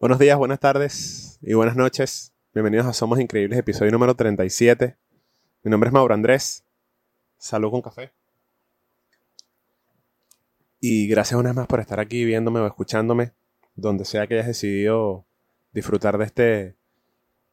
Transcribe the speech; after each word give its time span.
Buenos 0.00 0.20
días, 0.20 0.38
buenas 0.38 0.60
tardes 0.60 1.40
y 1.42 1.54
buenas 1.54 1.74
noches. 1.74 2.32
Bienvenidos 2.54 2.86
a 2.86 2.92
Somos 2.92 3.18
Increíbles, 3.18 3.58
episodio 3.58 3.90
número 3.90 4.14
37. 4.14 4.96
Mi 5.64 5.72
nombre 5.72 5.88
es 5.88 5.92
Mauro 5.92 6.14
Andrés. 6.14 6.64
Salud 7.36 7.72
con 7.72 7.82
café. 7.82 8.12
Y 10.78 11.08
gracias 11.08 11.36
una 11.36 11.48
vez 11.48 11.56
más 11.56 11.66
por 11.66 11.80
estar 11.80 11.98
aquí 11.98 12.24
viéndome 12.24 12.60
o 12.60 12.66
escuchándome, 12.68 13.32
donde 13.74 14.04
sea 14.04 14.28
que 14.28 14.34
hayas 14.34 14.46
decidido 14.46 15.26
disfrutar 15.72 16.16
de 16.16 16.26
este, 16.26 16.76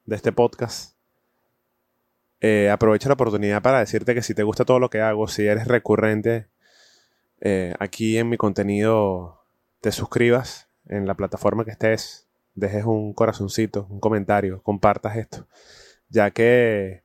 de 0.05 0.16
este 0.16 0.32
podcast. 0.32 0.96
Eh, 2.41 2.70
aprovecho 2.70 3.09
la 3.09 3.16
oportunidad 3.16 3.64
para 3.64 3.80
decirte 3.80 4.14
que 4.14 4.21
si 4.21 4.36
te 4.36 4.43
gusta 4.43 4.66
todo 4.66 4.77
lo 4.77 4.91
que 4.91 5.02
hago, 5.02 5.27
si 5.27 5.48
eres 5.48 5.68
recurrente 5.68 6.48
eh, 7.41 7.73
aquí 7.80 8.20
en 8.20 8.30
mi 8.30 8.38
contenido, 8.38 9.43
te 9.82 9.91
suscribas 9.91 10.70
en 10.86 11.07
la 11.07 11.16
plataforma 11.16 11.66
que 11.66 11.71
estés, 11.71 12.25
dejes 12.56 12.86
un 12.86 13.14
corazoncito, 13.14 13.86
un 13.90 14.00
comentario, 14.00 14.63
compartas 14.63 15.18
esto, 15.18 15.48
ya 16.09 16.32
que 16.32 17.04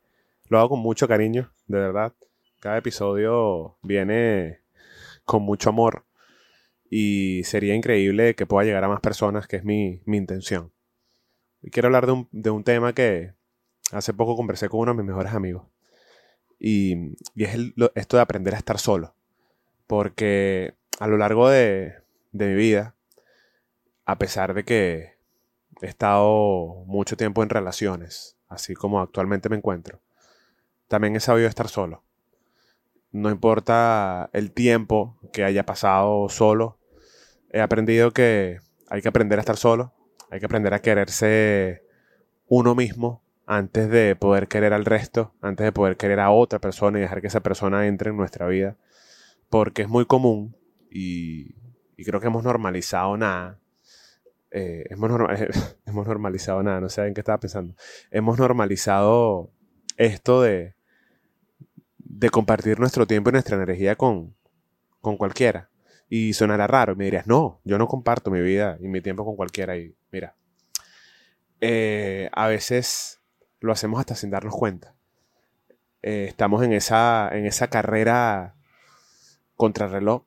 lo 0.48 0.58
hago 0.58 0.70
con 0.70 0.80
mucho 0.80 1.06
cariño, 1.06 1.52
de 1.66 1.78
verdad. 1.78 2.14
Cada 2.60 2.78
episodio 2.78 3.76
viene 3.82 4.60
con 5.24 5.42
mucho 5.42 5.70
amor 5.70 6.04
y 6.90 7.42
sería 7.44 7.74
increíble 7.74 8.34
que 8.34 8.46
pueda 8.46 8.64
llegar 8.64 8.84
a 8.84 8.88
más 8.88 9.00
personas, 9.00 9.46
que 9.46 9.56
es 9.56 9.64
mi, 9.64 10.02
intención. 10.06 10.72
Y 11.62 11.70
quiero 11.70 11.86
hablar 11.86 12.06
de 12.06 12.12
un, 12.12 12.28
de 12.32 12.50
un, 12.50 12.64
tema 12.64 12.92
que 12.92 13.34
hace 13.92 14.12
poco 14.12 14.36
conversé 14.36 14.68
con 14.68 14.80
uno 14.80 14.92
de 14.92 14.98
mis 14.98 15.06
mejores 15.06 15.32
amigos. 15.32 15.66
Y, 16.58 17.14
y 17.34 17.44
es 17.44 17.56
esto 17.94 18.16
de 18.16 18.22
aprender 18.22 18.54
a 18.54 18.58
estar 18.58 18.78
solo. 18.78 19.14
Porque 19.86 20.74
a 20.98 21.06
lo 21.06 21.16
largo 21.16 21.48
de, 21.48 21.94
de 22.32 22.48
mi 22.48 22.54
vida, 22.54 22.96
a 24.04 24.18
pesar 24.18 24.54
de 24.54 24.64
que 24.64 25.19
he 25.82 25.86
estado 25.86 26.84
mucho 26.86 27.16
tiempo 27.16 27.42
en 27.42 27.48
relaciones, 27.48 28.36
así 28.48 28.74
como 28.74 29.00
actualmente 29.00 29.48
me 29.48 29.56
encuentro, 29.56 30.00
también 30.88 31.16
he 31.16 31.20
sabido 31.20 31.48
estar 31.48 31.68
solo. 31.68 32.02
No 33.12 33.30
importa 33.30 34.30
el 34.32 34.52
tiempo 34.52 35.18
que 35.32 35.44
haya 35.44 35.64
pasado 35.64 36.28
solo, 36.28 36.78
he 37.52 37.60
aprendido 37.60 38.12
que 38.12 38.58
hay 38.88 39.02
que 39.02 39.08
aprender 39.08 39.38
a 39.38 39.42
estar 39.42 39.56
solo, 39.56 39.94
hay 40.30 40.40
que 40.40 40.46
aprender 40.46 40.74
a 40.74 40.80
quererse 40.80 41.84
uno 42.48 42.74
mismo 42.74 43.22
antes 43.46 43.88
de 43.88 44.16
poder 44.16 44.48
querer 44.48 44.72
al 44.72 44.84
resto, 44.84 45.32
antes 45.40 45.64
de 45.64 45.72
poder 45.72 45.96
querer 45.96 46.20
a 46.20 46.30
otra 46.30 46.58
persona 46.58 46.98
y 46.98 47.02
dejar 47.02 47.20
que 47.20 47.28
esa 47.28 47.40
persona 47.40 47.86
entre 47.86 48.10
en 48.10 48.16
nuestra 48.16 48.46
vida. 48.46 48.76
Porque 49.48 49.82
es 49.82 49.88
muy 49.88 50.06
común 50.06 50.56
y, 50.90 51.54
creo 52.04 52.20
que 52.20 52.26
hemos 52.26 52.44
normalizado 52.44 53.16
nada. 53.16 53.59
Eh, 54.50 54.84
hemos, 54.90 55.10
hemos, 55.86 56.06
normalizado 56.06 56.62
nada, 56.62 56.80
no 56.80 56.88
sé 56.88 57.06
en 57.06 57.14
qué 57.14 57.20
estaba 57.20 57.38
pensando. 57.38 57.74
Hemos 58.10 58.38
normalizado 58.38 59.50
esto 59.96 60.42
de, 60.42 60.74
de 61.98 62.30
compartir 62.30 62.80
nuestro 62.80 63.06
tiempo 63.06 63.30
y 63.30 63.32
nuestra 63.32 63.56
energía 63.56 63.96
con, 63.96 64.34
con 65.00 65.16
cualquiera. 65.16 65.70
Y 66.08 66.32
sonará 66.32 66.66
raro, 66.66 66.96
me 66.96 67.04
dirías, 67.04 67.26
no, 67.26 67.60
yo 67.64 67.78
no 67.78 67.86
comparto 67.86 68.30
mi 68.30 68.40
vida 68.40 68.76
y 68.80 68.88
mi 68.88 69.00
tiempo 69.00 69.24
con 69.24 69.36
cualquiera. 69.36 69.76
Y 69.76 69.94
mira, 70.10 70.34
eh, 71.60 72.28
a 72.32 72.48
veces 72.48 73.20
lo 73.60 73.72
hacemos 73.72 74.00
hasta 74.00 74.16
sin 74.16 74.30
darnos 74.30 74.54
cuenta. 74.54 74.96
Eh, 76.02 76.26
estamos 76.28 76.64
en 76.64 76.72
esa, 76.72 77.28
en 77.32 77.46
esa 77.46 77.68
carrera 77.68 78.56
contrarreloj 79.54 80.24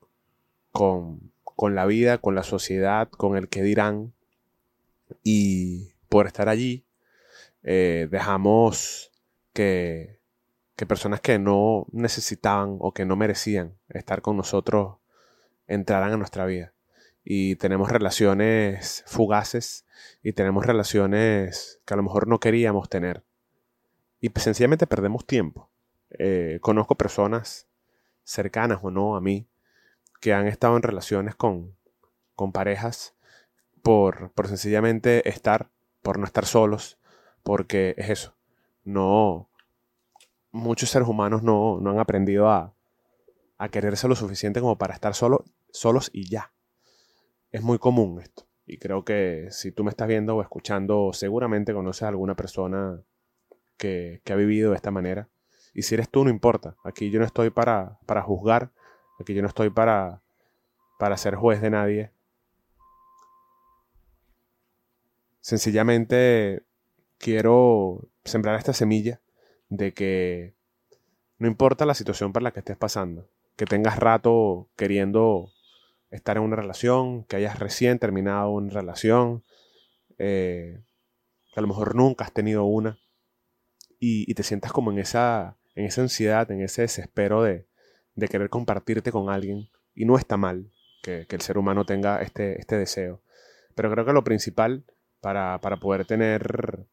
con, 0.72 1.33
con 1.56 1.76
la 1.76 1.86
vida, 1.86 2.18
con 2.18 2.36
la 2.36 2.44
sociedad, 2.44 3.10
con 3.10 3.38
el 3.38 3.50
que 3.50 3.64
dirán. 3.64 4.14
Y 5.24 5.94
por 6.10 6.28
estar 6.28 6.50
allí, 6.50 6.86
eh, 7.64 8.08
dejamos 8.12 9.12
que, 9.54 10.20
que 10.76 10.86
personas 10.86 11.22
que 11.22 11.40
no 11.40 11.88
necesitaban 11.92 12.78
o 12.80 12.94
que 12.94 13.06
no 13.06 13.16
merecían 13.16 13.78
estar 13.90 14.22
con 14.22 14.38
nosotros 14.38 14.98
entrarán 15.68 16.14
a 16.14 16.18
nuestra 16.18 16.46
vida. 16.46 16.74
Y 17.24 17.56
tenemos 17.56 17.90
relaciones 17.90 19.04
fugaces 19.08 19.86
y 20.22 20.34
tenemos 20.34 20.66
relaciones 20.66 21.80
que 21.86 21.94
a 21.94 21.98
lo 21.98 22.04
mejor 22.04 22.28
no 22.28 22.40
queríamos 22.40 22.90
tener. 22.90 23.24
Y 24.20 24.30
sencillamente 24.36 24.88
perdemos 24.88 25.26
tiempo. 25.26 25.70
Eh, 26.12 26.60
conozco 26.62 26.96
personas 26.96 27.68
cercanas 28.24 28.80
o 28.82 28.92
no 28.92 29.16
a 29.16 29.22
mí 29.22 29.48
que 30.24 30.34
han 30.34 30.48
estado 30.48 30.78
en 30.78 30.84
relaciones 30.84 31.36
con, 31.36 31.76
con 32.34 32.54
parejas 32.54 33.14
por, 33.82 34.32
por 34.32 34.48
sencillamente 34.48 35.28
estar, 35.28 35.70
por 36.02 36.18
no 36.18 36.24
estar 36.24 36.46
solos, 36.46 36.98
porque 37.44 37.94
es 37.98 38.10
eso. 38.10 38.38
No, 38.86 39.50
muchos 40.50 40.92
seres 40.92 41.10
humanos 41.10 41.44
no, 41.44 41.82
no 41.82 41.90
han 41.90 42.00
aprendido 42.00 42.50
a, 42.50 42.74
a 43.58 43.68
quererse 43.68 44.08
lo 44.08 44.16
suficiente 44.16 44.62
como 44.62 44.78
para 44.78 44.94
estar 44.94 45.14
solo, 45.14 45.44
solos 45.72 46.10
y 46.14 46.30
ya. 46.30 46.54
Es 47.52 47.62
muy 47.62 47.78
común 47.78 48.22
esto. 48.22 48.48
Y 48.66 48.78
creo 48.78 49.04
que 49.04 49.48
si 49.52 49.74
tú 49.74 49.84
me 49.84 49.90
estás 49.90 50.08
viendo 50.08 50.38
o 50.38 50.42
escuchando, 50.42 51.12
seguramente 51.12 51.74
conoces 51.74 52.04
a 52.04 52.08
alguna 52.08 52.38
persona 52.38 53.04
que, 53.76 54.22
ha 54.26 54.36
vivido 54.36 54.70
de 54.70 54.78
esta 54.78 54.90
manera. 54.90 55.28
Y 55.74 55.82
si 55.82 55.96
eres 55.96 56.08
tú, 56.10 56.24
no 56.24 56.30
importa. 56.30 56.78
Aquí 56.86 57.10
yo 57.10 57.20
no 57.20 57.26
estoy 57.26 57.50
para, 57.50 58.00
para 58.06 58.22
juzgar. 58.22 58.72
Aquí 59.20 59.34
yo 59.34 59.42
no 59.42 59.48
estoy 59.48 59.70
para, 59.70 60.22
para 61.00 61.18
ser 61.18 61.36
juez 61.36 61.62
de 61.62 61.70
nadie. 61.70 62.12
Sencillamente 65.42 66.64
quiero 67.18 68.08
sembrar 68.24 68.58
esta 68.58 68.74
semilla 68.74 69.22
de 69.70 69.94
que 69.94 70.56
no 71.38 71.48
importa 71.48 71.86
la 71.86 71.94
situación 71.94 72.32
por 72.32 72.42
la 72.42 72.52
que 72.52 72.60
estés 72.60 72.78
pasando, 72.78 73.30
que 73.56 73.66
tengas 73.66 73.98
rato 74.00 74.70
queriendo 74.76 75.50
estar 76.10 76.38
en 76.38 76.44
una 76.44 76.56
relación, 76.56 77.24
que 77.26 77.38
hayas 77.38 77.60
recién 77.60 78.00
terminado 78.00 78.52
una 78.52 78.72
relación, 78.72 79.44
eh, 80.20 80.82
que 81.54 81.60
a 81.60 81.62
lo 81.62 81.68
mejor 81.68 81.96
nunca 81.96 82.24
has 82.24 82.34
tenido 82.34 82.66
una, 82.66 83.00
y, 84.00 84.34
te 84.34 84.44
sientas 84.44 84.74
como 84.74 84.92
en 84.92 85.00
esa, 85.00 85.58
en 85.76 85.86
esa 85.86 86.02
ansiedad, 86.02 86.52
en 86.52 86.62
ese 86.62 86.82
desespero 86.82 87.42
de, 87.42 87.68
querer 88.16 88.50
compartirte 88.50 89.12
con 89.12 89.30
alguien, 89.30 89.70
y 89.96 90.06
no 90.06 90.18
está 90.18 90.38
mal 90.38 90.72
que, 91.04 91.28
el 91.30 91.42
ser 91.42 91.58
humano 91.58 91.86
tenga 91.86 92.22
este, 92.22 92.60
este, 92.60 92.78
deseo. 92.78 93.22
Pero 93.76 93.92
creo 93.92 94.06
que 94.06 94.14
lo 94.14 94.24
principal 94.24 94.84
para, 95.22 95.60
poder 95.60 96.06
tener 96.06 96.86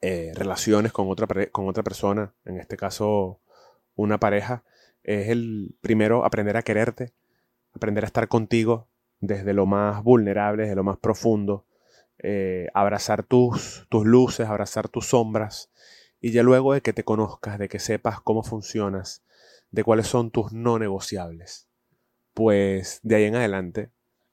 eh, 0.00 0.32
relaciones 0.34 0.92
con 0.92 1.08
otra, 1.10 1.26
con 1.46 1.68
otra 1.68 1.82
persona, 1.82 2.32
en 2.44 2.58
este 2.58 2.76
caso 2.76 3.40
una 3.94 4.18
pareja, 4.18 4.64
es 5.02 5.28
el 5.28 5.74
primero 5.80 6.24
aprender 6.24 6.56
a 6.56 6.62
quererte, 6.62 7.12
aprender 7.74 8.04
a 8.04 8.06
estar 8.06 8.28
contigo 8.28 8.88
desde 9.20 9.52
lo 9.52 9.66
más 9.66 10.02
vulnerable, 10.02 10.62
desde 10.62 10.76
lo 10.76 10.84
más 10.84 10.98
profundo, 10.98 11.66
eh, 12.18 12.68
abrazar 12.74 13.22
tus, 13.22 13.86
tus 13.88 14.06
luces, 14.06 14.48
abrazar 14.48 14.88
tus 14.88 15.08
sombras, 15.08 15.70
y 16.20 16.32
ya 16.32 16.42
luego 16.42 16.74
de 16.74 16.80
que 16.80 16.92
te 16.92 17.04
conozcas, 17.04 17.58
de 17.58 17.68
que 17.68 17.78
sepas 17.78 18.20
cómo 18.20 18.42
funcionas, 18.42 19.22
de 19.70 19.84
cuáles 19.84 20.06
son 20.06 20.30
tus 20.30 20.52
no 20.52 20.78
negociables, 20.78 21.68
pues 22.34 23.00
de 23.02 23.16
ahí 23.16 23.24
en 23.24 23.36
adelante 23.36 23.90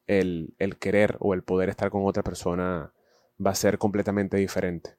el, 0.08 0.56
el 0.60 0.78
querer 0.78 1.18
o 1.20 1.34
el 1.34 1.44
poder 1.44 1.70
estar 1.70 1.90
con 1.90 2.06
otra 2.06 2.24
persona 2.24 2.94
va 3.44 3.52
a 3.52 3.56
ser 3.56 3.78
completamente 3.78 4.38
diferente. 4.38 4.98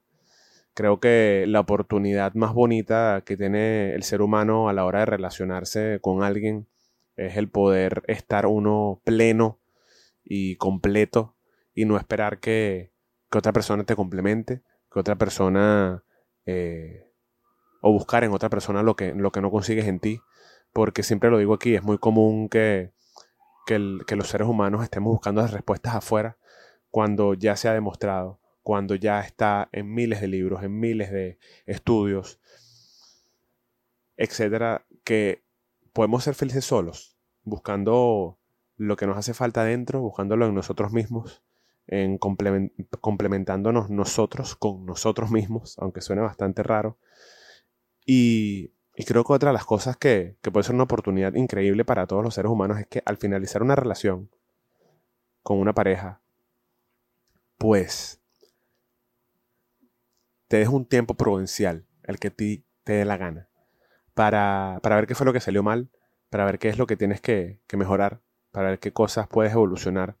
Creo 0.73 0.99
que 0.99 1.45
la 1.47 1.59
oportunidad 1.59 2.33
más 2.35 2.53
bonita 2.53 3.23
que 3.25 3.35
tiene 3.35 3.93
el 3.95 4.03
ser 4.03 4.21
humano 4.21 4.69
a 4.69 4.73
la 4.73 4.85
hora 4.85 4.99
de 4.99 5.07
relacionarse 5.07 5.99
con 6.01 6.23
alguien 6.23 6.67
es 7.17 7.35
el 7.35 7.49
poder 7.49 8.03
estar 8.07 8.45
uno 8.45 9.01
pleno 9.03 9.59
y 10.23 10.55
completo 10.55 11.35
y 11.73 11.85
no 11.85 11.97
esperar 11.97 12.39
que, 12.39 12.93
otra 13.31 13.51
persona 13.51 13.83
te 13.83 13.95
complemente, 13.95 14.63
que 14.91 14.99
otra 14.99 15.15
persona 15.15 16.03
eh, 16.45 17.11
o 17.81 17.91
buscar 17.91 18.23
en 18.23 18.31
otra 18.31 18.49
persona 18.49 18.81
lo 18.81 18.95
que, 18.95 19.13
lo 19.13 19.31
que 19.31 19.41
no 19.41 19.51
consigues 19.51 19.85
en 19.85 19.99
ti, 19.99 20.21
porque 20.73 21.03
siempre 21.03 21.29
lo 21.29 21.37
digo 21.37 21.53
aquí, 21.53 21.75
es 21.75 21.83
muy 21.83 21.97
común 21.97 22.49
que, 22.49 22.91
que 23.65 24.15
los 24.15 24.27
seres 24.27 24.47
humanos 24.47 24.83
estemos 24.83 25.11
buscando 25.11 25.41
las 25.41 25.51
respuestas 25.51 25.95
afuera 25.95 26.37
cuando 26.89 27.33
ya 27.33 27.55
se 27.55 27.69
ha 27.69 27.73
demostrado 27.73 28.39
cuando 28.69 28.93
ya 28.93 29.21
está 29.21 29.67
en 29.71 29.91
miles 29.93 30.21
de 30.21 30.27
libros, 30.27 30.61
en 30.61 30.79
miles 30.79 31.11
de 31.11 31.39
estudios, 31.65 32.39
etcétera, 34.15 34.85
que 35.03 35.43
podemos 35.91 36.23
ser 36.23 36.35
felices 36.35 36.65
solos, 36.65 37.17
buscando 37.41 38.37
lo 38.75 38.95
que 38.95 39.07
nos 39.07 39.17
hace 39.17 39.33
falta 39.33 39.63
dentro, 39.63 40.01
buscándolo 40.01 40.45
en 40.45 40.53
nosotros 40.53 40.91
mismos, 40.91 41.41
en 41.87 42.19
complementándonos 42.19 43.89
nosotros 43.89 44.55
con 44.55 44.85
nosotros 44.85 45.31
mismos, 45.31 45.75
aunque 45.79 46.01
suene 46.01 46.21
bastante 46.21 46.61
raro. 46.61 46.99
Y, 48.05 48.73
creo 49.05 49.23
que 49.23 49.33
otra 49.33 49.49
de 49.49 49.53
las 49.53 49.65
cosas 49.65 49.97
que, 49.97 50.37
que 50.41 50.51
puede 50.51 50.63
ser 50.63 50.75
una 50.75 50.83
oportunidad 50.83 51.33
increíble 51.33 51.85
para 51.85 52.07
todos 52.07 52.23
los 52.23 52.33
seres 52.33 52.51
humanos 52.51 52.79
es 52.79 52.87
que 52.87 53.01
al 53.05 53.17
finalizar 53.17 53.63
una 53.63 53.75
relación 53.75 54.29
con 55.43 55.57
una 55.59 55.73
pareja, 55.73 56.21
pues 57.57 58.21
te 60.47 60.57
des 60.57 60.67
un 60.67 60.85
tiempo 60.85 61.13
prudencial, 61.15 61.85
el 62.03 62.19
que 62.19 62.31
ti 62.31 62.65
te 62.83 62.93
dé 62.93 63.05
la 63.05 63.17
gana, 63.17 63.49
para, 64.13 64.79
para 64.83 64.95
ver 64.95 65.07
qué 65.07 65.15
fue 65.15 65.25
lo 65.25 65.33
que 65.33 65.39
salió 65.39 65.63
mal, 65.63 65.89
para 66.29 66.45
ver 66.45 66.59
qué 66.59 66.69
es 66.69 66.77
lo 66.77 66.87
que 66.87 66.97
tienes 66.97 67.21
que, 67.21 67.61
que 67.67 67.77
mejorar, 67.77 68.21
para 68.51 68.69
ver 68.69 68.79
qué 68.79 68.91
cosas 68.91 69.27
puedes 69.27 69.53
evolucionar 69.53 70.17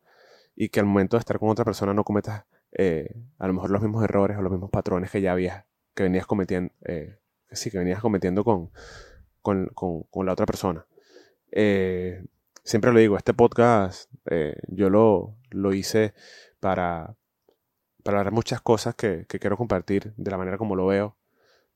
y 0.55 0.69
que 0.69 0.79
al 0.79 0.85
momento 0.85 1.17
de 1.17 1.19
estar 1.19 1.39
con 1.39 1.49
otra 1.49 1.65
persona 1.65 1.93
no 1.93 2.03
cometas 2.03 2.45
eh, 2.71 3.15
a 3.37 3.47
lo 3.47 3.53
mejor 3.53 3.71
los 3.71 3.81
mismos 3.81 4.03
errores 4.03 4.37
o 4.37 4.41
los 4.41 4.51
mismos 4.51 4.69
patrones 4.69 5.09
que 5.11 5.21
ya 5.21 5.31
habías, 5.31 5.65
que 5.95 6.03
venías 6.03 6.25
cometiendo, 6.25 6.73
eh, 6.85 7.18
sí, 7.51 7.71
que 7.71 7.77
venías 7.77 8.01
cometiendo 8.01 8.43
con, 8.43 8.69
con, 9.41 9.67
con, 10.09 10.25
la 10.25 10.33
otra 10.33 10.45
persona. 10.45 10.85
Eh, 11.51 12.23
siempre 12.63 12.91
lo 12.91 12.99
digo, 12.99 13.17
este 13.17 13.33
podcast 13.33 14.11
yo 14.67 14.89
lo, 14.89 15.35
lo 15.49 15.73
hice 15.73 16.13
para, 16.59 17.15
para 18.03 18.19
hablar 18.19 18.33
muchas 18.33 18.61
cosas 18.61 18.95
que, 18.95 19.25
que, 19.27 19.39
quiero 19.39 19.57
compartir 19.57 20.13
de 20.17 20.31
la 20.31 20.37
manera 20.37 20.57
como 20.57 20.75
lo 20.75 20.87
veo, 20.87 21.15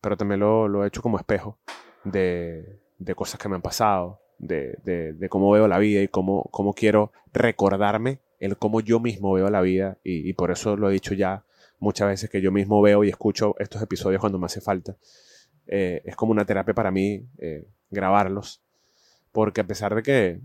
pero 0.02 0.18
también 0.18 0.40
lo, 0.40 0.68
lo 0.68 0.84
he 0.84 0.88
hecho 0.88 1.02
como 1.02 1.18
espejo 1.18 1.58
de, 2.04 2.80
de, 3.00 3.16
cosas 3.16 3.40
que 3.40 3.50
me 3.50 3.56
han 3.56 3.62
pasado, 3.62 4.22
de, 4.38 4.78
de, 4.84 5.14
de, 5.14 5.30
cómo 5.30 5.52
veo 5.52 5.68
la 5.68 5.80
vida 5.80 6.02
y 6.02 6.08
cómo, 6.08 6.44
cómo 6.52 6.74
quiero 6.74 7.12
recordarme 7.34 8.20
el 8.40 8.58
cómo 8.58 8.82
yo 8.82 9.00
mismo 9.00 9.34
veo 9.34 9.50
la 9.50 9.62
vida 9.62 9.98
y, 10.04 10.34
por 10.34 10.52
eso 10.52 10.76
lo 10.76 10.90
he 10.90 10.94
dicho 10.94 11.14
ya 11.14 11.46
muchas 11.80 12.10
veces 12.10 12.30
que 12.30 12.42
yo 12.42 12.52
mismo 12.52 12.82
veo 12.82 13.04
y 13.04 13.10
escucho 13.10 13.56
estos 13.60 13.82
episodios 13.82 14.20
cuando 14.20 14.38
me 14.38 14.46
hace 14.46 14.60
falta. 14.60 14.98
Eh, 15.68 16.02
es 16.06 16.16
como 16.16 16.32
una 16.32 16.46
terapia 16.46 16.74
para 16.74 16.92
mí 16.92 17.26
eh, 17.38 17.68
grabarlos, 17.90 18.62
porque 19.32 19.62
a 19.62 19.68
pesar 19.68 19.96
de 19.96 20.04
que, 20.04 20.40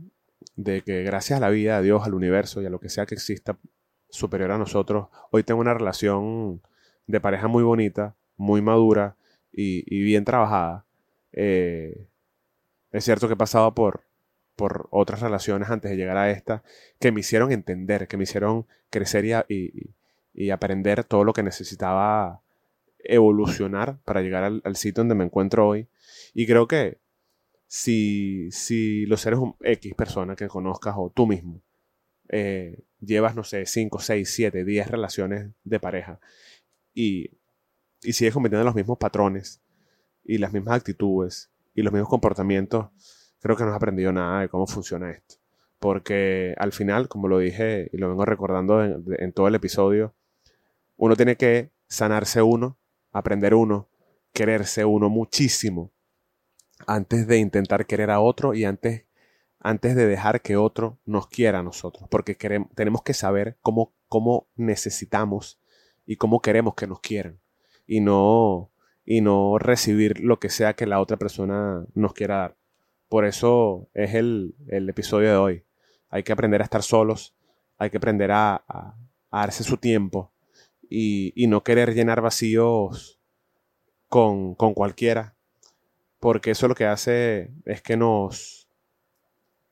de 0.56 0.82
que 0.82 1.02
gracias 1.02 1.38
a 1.38 1.40
la 1.40 1.50
vida, 1.50 1.76
a 1.76 1.82
Dios, 1.82 2.04
al 2.04 2.14
universo 2.14 2.62
y 2.62 2.66
a 2.66 2.70
lo 2.70 2.80
que 2.80 2.88
sea 2.88 3.06
que 3.06 3.14
exista 3.14 3.58
superior 4.10 4.52
a 4.52 4.58
nosotros, 4.58 5.08
hoy 5.30 5.42
tengo 5.42 5.60
una 5.60 5.74
relación 5.74 6.62
de 7.06 7.20
pareja 7.20 7.48
muy 7.48 7.62
bonita, 7.62 8.14
muy 8.36 8.62
madura 8.62 9.16
y, 9.52 9.82
bien 10.02 10.24
trabajada. 10.24 10.84
Eh, 11.32 12.06
es 12.92 13.04
cierto 13.04 13.26
que 13.26 13.34
he 13.34 13.36
pasado 13.36 13.74
por, 13.74 14.04
por 14.58 14.88
otras 14.90 15.20
relaciones 15.20 15.70
antes 15.70 15.90
de 15.90 15.96
llegar 15.96 16.16
a 16.16 16.30
esta 16.30 16.62
que 16.98 17.12
me 17.12 17.20
hicieron 17.20 17.52
entender, 17.52 18.08
que 18.08 18.16
me 18.16 18.24
hicieron 18.24 18.66
crecer 18.90 19.24
y, 19.48 19.94
aprender 20.50 21.04
todo 21.04 21.24
lo 21.24 21.32
que 21.32 21.42
necesitaba 21.42 22.42
evolucionar 22.98 24.00
para 24.04 24.22
llegar 24.22 24.44
al, 24.44 24.76
sitio 24.76 25.02
donde 25.02 25.14
me 25.14 25.24
encuentro 25.24 25.68
hoy. 25.68 25.88
Y 26.34 26.46
creo 26.46 26.68
que 26.68 26.98
si, 27.66 28.50
si 28.50 29.06
los 29.06 29.20
seres 29.20 29.40
X 29.60 29.94
personas 29.94 30.36
que 30.36 30.48
conozcas 30.48 30.94
o 30.96 31.10
tú 31.14 31.26
mismo 31.26 31.62
eh, 32.28 32.84
llevas, 33.00 33.34
no 33.34 33.44
sé, 33.44 33.66
5, 33.66 33.98
6, 33.98 34.30
7, 34.30 34.64
10 34.64 34.88
relaciones 34.88 35.50
de 35.64 35.80
pareja 35.80 36.20
y, 36.94 37.30
y 38.02 38.12
sigues 38.12 38.34
cometiendo 38.34 38.64
los 38.64 38.74
mismos 38.74 38.98
patrones 38.98 39.62
y 40.24 40.38
las 40.38 40.52
mismas 40.52 40.76
actitudes 40.76 41.50
y 41.74 41.82
los 41.82 41.92
mismos 41.92 42.10
comportamientos, 42.10 42.88
creo 43.40 43.56
que 43.56 43.64
no 43.64 43.70
has 43.70 43.76
aprendido 43.76 44.12
nada 44.12 44.40
de 44.40 44.48
cómo 44.48 44.66
funciona 44.66 45.10
esto. 45.10 45.36
Porque 45.78 46.54
al 46.58 46.72
final, 46.72 47.08
como 47.08 47.28
lo 47.28 47.38
dije 47.38 47.88
y 47.92 47.98
lo 47.98 48.08
vengo 48.08 48.24
recordando 48.24 48.84
en, 48.84 49.32
todo 49.32 49.46
el 49.46 49.54
episodio, 49.54 50.14
uno 50.96 51.14
tiene 51.14 51.36
que 51.36 51.70
sanarse 51.86 52.42
uno, 52.42 52.76
aprender 53.12 53.54
uno, 53.54 53.88
quererse 54.32 54.84
uno 54.84 55.08
muchísimo 55.08 55.90
antes 56.86 57.26
de 57.26 57.38
intentar 57.38 57.86
querer 57.86 58.10
a 58.10 58.20
otro 58.20 58.54
y 58.54 58.64
antes, 58.64 59.04
antes 59.60 59.96
de 59.96 60.06
dejar 60.06 60.42
que 60.42 60.56
otro 60.56 60.98
nos 61.04 61.26
quiera 61.26 61.60
a 61.60 61.62
nosotros. 61.62 62.08
Porque 62.10 62.36
queremos, 62.36 62.68
tenemos 62.74 63.02
que 63.02 63.14
saber 63.14 63.56
cómo, 63.62 63.92
cómo 64.08 64.46
necesitamos 64.54 65.60
y 66.06 66.16
cómo 66.16 66.40
queremos 66.40 66.74
que 66.74 66.86
nos 66.86 67.00
quieran. 67.00 67.40
Y 67.86 68.00
no, 68.00 68.70
y 69.04 69.20
no 69.20 69.58
recibir 69.58 70.20
lo 70.20 70.38
que 70.38 70.50
sea 70.50 70.74
que 70.74 70.86
la 70.86 71.00
otra 71.00 71.16
persona 71.16 71.84
nos 71.94 72.12
quiera 72.12 72.36
dar. 72.36 72.56
Por 73.08 73.24
eso 73.24 73.88
es 73.94 74.14
el, 74.14 74.54
episodio 74.68 75.30
de 75.30 75.36
hoy. 75.36 75.64
Hay 76.10 76.22
que 76.22 76.32
aprender 76.32 76.60
a 76.60 76.64
estar 76.64 76.82
solos, 76.82 77.34
hay 77.78 77.90
que 77.90 77.96
aprender 77.96 78.30
a, 78.32 78.94
darse 79.30 79.64
su 79.64 79.76
tiempo 79.78 80.32
y, 80.88 81.46
no 81.48 81.62
querer 81.62 81.94
llenar 81.94 82.20
vacíos 82.20 83.20
con, 84.08 84.54
con 84.54 84.74
cualquiera, 84.74 85.34
porque 86.20 86.52
eso 86.52 86.68
lo 86.68 86.74
que 86.74 86.86
hace 86.86 87.50
es 87.64 87.82
que 87.82 87.96
nos, 87.96 88.68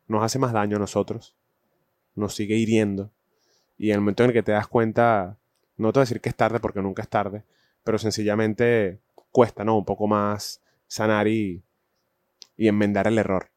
nos 0.09 0.23
hace 0.23 0.39
más 0.39 0.53
daño 0.53 0.77
a 0.77 0.81
nosotros, 0.81 1.37
nos 2.15 2.35
sigue 2.35 2.57
hiriendo 2.57 3.11
y 3.79 3.91
en 3.91 3.97
el 3.97 4.01
momento 4.01 4.25
en 4.25 4.31
el 4.31 4.35
que 4.35 4.43
te 4.43 4.53
das 4.53 4.69
cuenta, 4.69 5.39
no 5.77 5.93
te 5.93 5.99
voy 5.99 6.03
a 6.03 6.07
decir 6.07 6.21
que 6.21 6.29
es 6.29 6.37
tarde 6.37 6.61
porque 6.61 6.83
nunca 6.83 7.03
es 7.03 7.09
tarde, 7.09 7.45
pero 7.85 7.99
sencillamente 7.99 9.01
cuesta, 9.31 9.65
¿no? 9.65 9.77
Un 9.77 9.85
poco 9.85 10.07
más 10.07 10.63
sanar 10.87 11.29
y, 11.29 11.63
y 12.57 12.69
enmendar 12.69 13.07
el 13.07 13.19
error, 13.19 13.51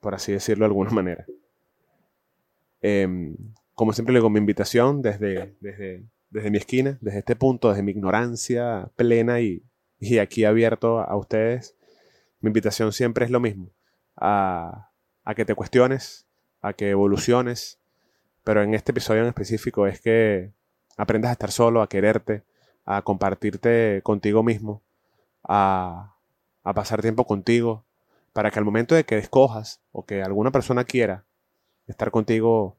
por 0.00 0.14
así 0.14 0.32
decirlo 0.32 0.64
de 0.64 0.68
alguna 0.68 0.90
manera. 0.92 1.26
Em, 2.80 3.36
como 3.74 3.92
siempre 3.92 4.12
le 4.12 4.20
digo, 4.20 4.30
mi 4.30 4.38
invitación 4.38 5.02
desde, 5.02 5.54
desde, 5.60 6.04
desde, 6.30 6.50
mi 6.50 6.58
esquina, 6.58 6.98
desde 7.00 7.20
este 7.20 7.36
punto, 7.36 7.70
desde 7.70 7.82
mi 7.82 7.92
ignorancia 7.92 8.90
plena 8.96 9.40
y, 9.40 9.62
y 9.98 10.18
aquí 10.18 10.44
abierto 10.44 11.00
a 11.00 11.16
ustedes, 11.16 11.76
mi 12.40 12.48
invitación 12.48 12.92
siempre 12.92 13.24
es 13.24 13.30
lo 13.30 13.40
mismo, 13.40 13.70
a, 14.16 14.90
a 15.24 15.34
que 15.34 15.44
te 15.44 15.54
cuestiones, 15.54 16.26
a 16.60 16.72
que 16.72 16.90
evoluciones, 16.90 17.78
pero 18.44 18.62
en 18.62 18.74
este 18.74 18.92
episodio 18.92 19.22
en 19.22 19.28
específico 19.28 19.86
es 19.86 20.00
que 20.00 20.52
aprendas 20.96 21.30
a 21.30 21.32
estar 21.32 21.50
solo, 21.50 21.82
a 21.82 21.88
quererte, 21.88 22.44
a 22.84 23.02
compartirte 23.02 24.00
contigo 24.02 24.42
mismo, 24.42 24.82
a, 25.44 26.16
a 26.64 26.74
pasar 26.74 27.02
tiempo 27.02 27.26
contigo, 27.26 27.84
para 28.32 28.50
que 28.50 28.58
al 28.58 28.64
momento 28.64 28.94
de 28.94 29.04
que 29.04 29.18
escojas 29.18 29.80
o 29.90 30.06
que 30.06 30.22
alguna 30.22 30.52
persona 30.52 30.84
quiera 30.84 31.24
estar 31.86 32.10
contigo, 32.10 32.76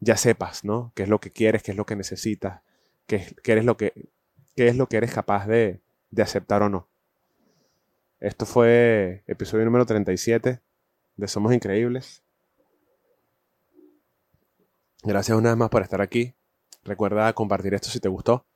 ya 0.00 0.16
sepas, 0.16 0.64
¿no? 0.64 0.92
¿Qué 0.94 1.02
es 1.02 1.08
lo 1.08 1.20
que 1.20 1.30
quieres, 1.30 1.62
qué 1.62 1.72
es 1.72 1.76
lo 1.76 1.86
que 1.86 1.96
necesitas, 1.96 2.62
qué, 3.06 3.34
eres 3.44 3.64
lo 3.64 3.76
que, 3.76 4.10
es 4.56 4.76
lo 4.76 4.88
que 4.88 4.96
eres 4.96 5.12
capaz 5.12 5.46
de, 5.46 5.80
de 6.10 6.22
aceptar 6.22 6.62
o 6.62 6.68
no? 6.68 6.88
Esto 8.20 8.46
fue 8.46 9.24
episodio 9.26 9.64
número 9.64 9.84
37 9.84 10.60
de 11.16 11.28
Somos 11.28 11.52
Increíbles. 11.52 12.22
Gracias 15.02 15.36
una 15.36 15.50
vez 15.50 15.58
más 15.58 15.70
por 15.70 15.82
estar 15.82 16.00
aquí. 16.00 16.34
Recuerda 16.84 17.32
compartir 17.32 17.74
esto 17.74 17.88
si 17.88 17.98
te 17.98 18.08
gustó. 18.08 18.46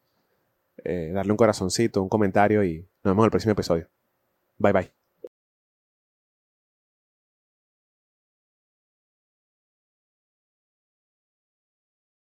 Eh, 0.85 1.11
darle 1.13 1.33
un 1.33 1.37
corazoncito, 1.37 2.03
un 2.03 2.09
comentario 2.09 2.63
y 2.63 2.79
nos 3.03 3.13
vemos 3.13 3.23
en 3.23 3.25
el 3.25 3.31
próximo 3.31 3.53
episodio. 3.53 3.89
Bye 4.59 4.73
bye. 4.73 5.06